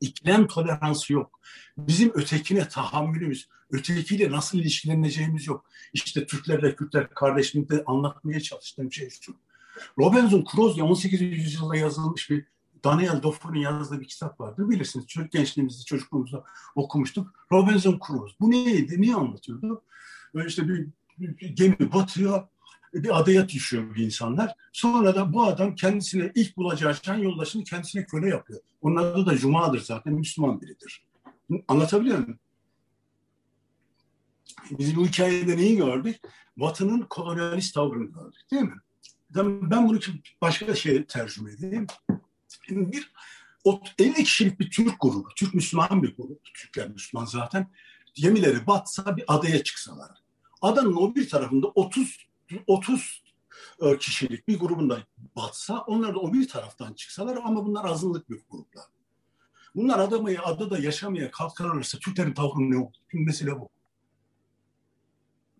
[0.00, 1.40] İklem toleransı yok.
[1.78, 5.64] Bizim ötekine tahammülümüz, ötekiyle nasıl ilişkileneceğimiz yok.
[5.92, 9.36] İşte Türklerle Kürtler kardeşliğinde anlatmaya çalıştığım şey şu.
[9.98, 11.20] Robinson Crusoe 18.
[11.20, 12.44] yüzyılda yazılmış bir
[12.84, 14.70] Daniel Defoe'nun yazdığı bir kitap vardı.
[14.70, 17.46] Bilirsiniz çocuk gençliğimizde, çocukluğumuzda okumuştuk.
[17.52, 18.36] Robinson Crusoe.
[18.40, 19.00] Bu neydi?
[19.00, 19.82] Niye anlatıyordu?
[20.34, 22.48] Böyle işte bir, bir gemi batıyor,
[22.94, 24.54] bir adaya düşüyor bir insanlar.
[24.72, 28.60] Sonra da bu adam kendisine ilk bulacağı şan yoldaşını kendisine köle yapıyor.
[28.80, 31.04] Onun adı da Cuma'dır zaten, Müslüman biridir.
[31.68, 32.38] Anlatabiliyor muyum?
[34.70, 36.20] Biz bu hikayede neyi gördük?
[36.56, 38.76] Batı'nın kolonyalist tavrını gördük değil mi?
[39.34, 39.98] Ben bunu
[40.40, 41.86] başka şey tercüme edeyim.
[42.68, 43.12] Bir
[43.98, 47.70] 50 kişilik bir Türk grubu, Türk Müslüman bir grup, Türkler Müslüman zaten,
[48.14, 50.10] gemileri batsa bir adaya çıksalar.
[50.62, 52.26] Adanın o bir tarafında 30
[52.66, 53.22] 30
[53.80, 54.98] e, kişilik bir grubunda
[55.36, 58.84] batsa onlar da o bir taraftan çıksalar ama bunlar azınlık bir gruplar.
[59.74, 62.92] Bunlar adamaya, adada yaşamaya kalkarlarsa Türklerin tavrı ne olur?
[63.12, 63.68] Mesele bu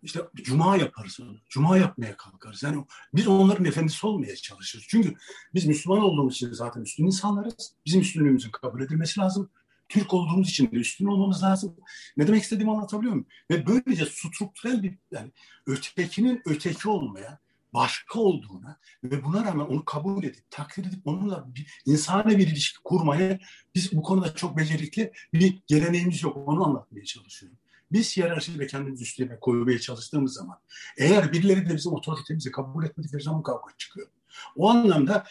[0.03, 1.37] işte cuma yaparız onu.
[1.49, 2.63] Cuma yapmaya kalkarız.
[2.63, 4.85] Yani biz onların efendisi olmaya çalışırız.
[4.87, 5.15] Çünkü
[5.53, 7.73] biz Müslüman olduğumuz için zaten üstün insanlarız.
[7.85, 9.49] Bizim üstünlüğümüzün kabul edilmesi lazım.
[9.89, 11.75] Türk olduğumuz için de üstün olmamız lazım.
[12.17, 13.27] Ne demek istediğimi anlatabiliyor muyum?
[13.51, 15.31] Ve böylece strukturel bir yani
[15.67, 17.39] ötekinin öteki olmaya,
[17.73, 22.79] başka olduğuna ve buna rağmen onu kabul edip, takdir edip onunla bir, insani bir ilişki
[22.83, 23.39] kurmaya
[23.75, 26.37] biz bu konuda çok becerikli bir geleneğimiz yok.
[26.37, 27.57] Onu anlatmaya çalışıyorum.
[27.93, 30.59] Biz hiyerarşide kendimizi üstüne koymaya çalıştığımız zaman
[30.97, 34.07] eğer birileri de bizim otoritemizi kabul etmedikleri zaman kavga çıkıyor.
[34.55, 35.23] O anlamda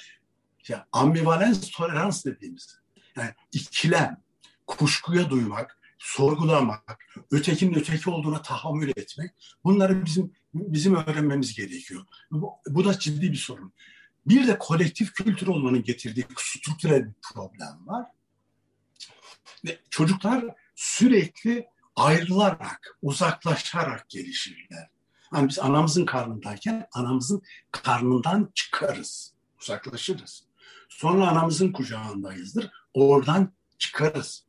[0.68, 2.78] ya, ambivalens tolerans dediğimiz
[3.16, 4.22] yani ikilem,
[4.66, 9.30] kuşkuya duymak, sorgulamak, ötekinin öteki olduğuna tahammül etmek
[9.64, 12.06] bunları bizim bizim öğrenmemiz gerekiyor.
[12.30, 13.72] Bu, bu da ciddi bir sorun.
[14.26, 18.06] Bir de kolektif kültür olmanın getirdiği strüktürel bir problem var.
[19.64, 20.44] Ve çocuklar
[20.74, 24.88] sürekli ayrılarak, uzaklaşarak gelişirler.
[25.34, 30.44] Yani biz anamızın karnındayken anamızın karnından çıkarız, uzaklaşırız.
[30.88, 34.44] Sonra anamızın kucağındayızdır, oradan çıkarız.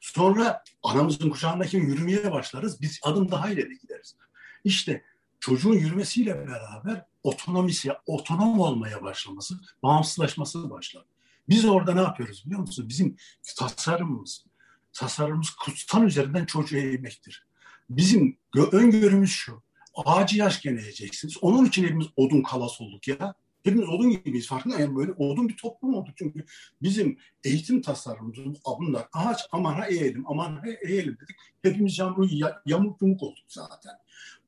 [0.00, 4.16] Sonra anamızın kucağındaki yürümeye başlarız, biz adım daha ileri gideriz.
[4.64, 5.04] İşte
[5.40, 11.04] çocuğun yürümesiyle beraber otonomisi, otonom olmaya başlaması, bağımsızlaşması başlar.
[11.48, 12.88] Biz orada ne yapıyoruz biliyor musun?
[12.88, 13.16] Bizim
[13.56, 14.44] tasarımımız,
[14.92, 17.46] tasarımımız kutsal üzerinden çocuğa eğmektir.
[17.90, 18.38] Bizim
[18.72, 19.62] öngörümüz şu.
[19.94, 21.36] Ağacı yaşken eğeceksiniz.
[21.40, 23.34] Onun için hepimiz odun kalas olduk ya.
[23.64, 26.44] Hepimiz odun gibiyiz farkında yani böyle odun bir toplum olduk çünkü
[26.82, 28.38] bizim eğitim tasarımımız
[28.78, 31.36] bunlar ağaç aman ha eğelim aman ha eğelim dedik.
[31.62, 32.30] Hepimiz yamuk,
[32.66, 33.92] yamuk yumuk olduk zaten.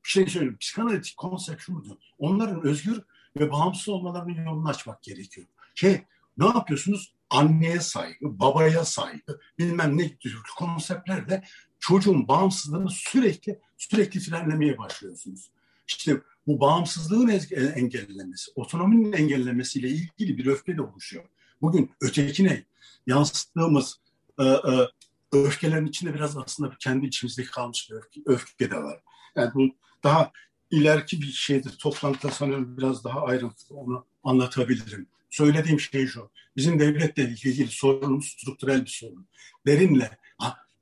[0.05, 1.99] Bir şey söyleyeyim psikanalitik konsept şuydu.
[2.19, 3.03] Onların özgür
[3.41, 5.47] ve bağımsız olmalarının yolunu açmak gerekiyor.
[5.75, 6.03] Şey
[6.39, 7.15] ne yapıyorsunuz?
[7.31, 11.45] Anneye saygı, babaya saygı, bilmem ne tür konseptlerle
[11.79, 15.51] çocuğun bağımsızlığını sürekli sürekli frenlemeye başlıyorsunuz.
[15.89, 17.29] İşte bu bağımsızlığın
[17.75, 21.25] engellemesi, otonominin engellemesiyle ilgili bir öfke de oluşuyor.
[21.63, 22.65] Bugün ötekine
[23.07, 24.01] yansıttığımız
[24.39, 24.89] e, e,
[25.33, 29.01] öfkelerin içinde biraz aslında kendi içimizdeki kalmış bir öfke, öfke de var.
[29.37, 29.69] Yani bu
[30.05, 30.33] daha
[30.71, 31.79] ileriki bir şeydir.
[31.79, 35.07] Toplantıda sanıyorum biraz daha ayrıntılı onu anlatabilirim.
[35.31, 36.31] Söylediğim şey şu.
[36.57, 39.27] Bizim devletle ilgili sorunumuz strukturel bir sorun.
[39.67, 40.19] Derinle,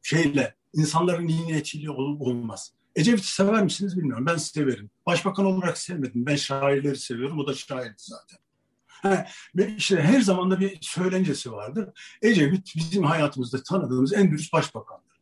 [0.02, 2.72] şeyle, insanların iyi niyetçiliği olmaz.
[2.96, 4.26] Ecevit'i sever misiniz bilmiyorum.
[4.26, 4.90] Ben severim.
[5.06, 6.26] Başbakan olarak sevmedim.
[6.26, 7.38] Ben şairleri seviyorum.
[7.38, 8.38] O da şairdi zaten.
[8.86, 11.88] Ha, ve işte her zaman da bir söylencesi vardır.
[12.22, 15.18] Ecevit bizim hayatımızda tanıdığımız en dürüst başbakandır.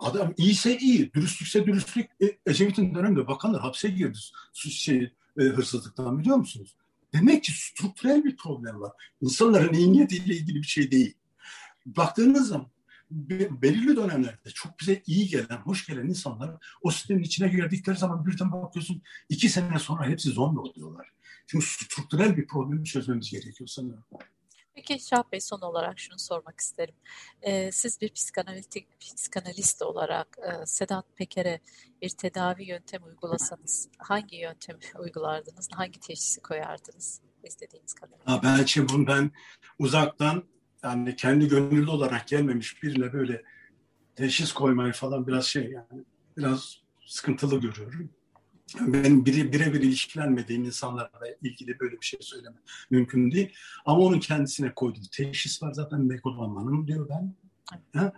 [0.00, 2.10] Adam iyiyse iyi, dürüstlükse dürüstlük.
[2.22, 4.18] E, Ecevit'in döneminde bakanlar hapse girdi
[4.52, 6.74] şey, e, hırsızlıktan biliyor musunuz?
[7.12, 8.92] Demek ki strukturel bir problem var.
[9.20, 11.14] İnsanların iyi niyetiyle ilgili bir şey değil.
[11.86, 12.70] Baktığınız zaman
[13.10, 16.50] belirli dönemlerde çok bize iyi gelen, hoş gelen insanlar
[16.82, 21.08] o sistemin içine girdikleri zaman birden bakıyorsun iki sene sonra hepsi zombi oluyorlar.
[21.46, 24.04] Çünkü strukturel bir problemi çözmemiz gerekiyor sanırım.
[24.78, 26.94] Peki Şah Bey son olarak şunu sormak isterim.
[27.42, 31.60] Ee, siz bir psikanalitik psikanalist olarak e, Sedat Peker'e
[32.02, 35.68] bir tedavi yöntemi uygulasanız hangi yöntemi uygulardınız?
[35.72, 38.18] Hangi teşhisi koyardınız istediğiniz kadar?
[38.24, 39.30] Ha, belki bunu ben
[39.78, 40.44] uzaktan
[40.82, 43.42] yani kendi gönüllü olarak gelmemiş birine böyle
[44.16, 46.04] teşhis koymayı falan biraz şey yani
[46.36, 48.10] biraz sıkıntılı görüyorum
[48.80, 52.56] benim bire, birebir ilişkilenmediğim insanlarla ilgili böyle bir şey söyleme
[52.90, 53.54] mümkün değil.
[53.86, 57.34] Ama onun kendisine koyduğu teşhis var zaten megalomanım diyor ben.
[57.94, 58.12] Ha?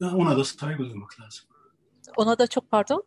[0.00, 1.44] Ona da saygı duymak lazım.
[2.16, 3.04] Ona da çok pardon?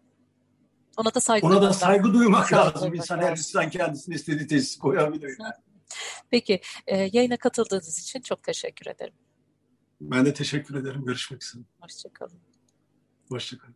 [0.97, 2.81] Ona da saygı Ona da saygı duymak lazım.
[2.81, 3.29] Duymak İnsan lazım.
[3.31, 5.35] her insan kendisine istediği teşhis koyabilir.
[5.39, 5.53] Yani.
[6.29, 9.13] Peki, e, yayına katıldığınız için çok teşekkür ederim.
[10.01, 11.05] Ben de teşekkür ederim.
[11.05, 11.63] Görüşmek üzere.
[11.79, 12.39] Hoşçakalın.
[13.29, 13.75] Hoşçakalın.